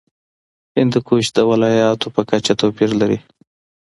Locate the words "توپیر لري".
2.61-3.19